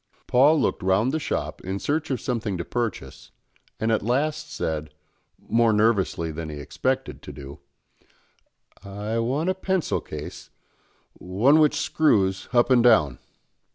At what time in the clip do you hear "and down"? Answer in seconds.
12.71-13.19